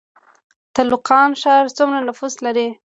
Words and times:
تالقان 0.75 1.29
ښار 1.41 1.65
څومره 1.77 1.99
نفوس 2.07 2.35
لري؟ 2.45 2.67